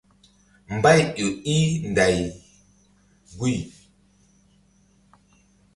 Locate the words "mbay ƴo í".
0.75-1.57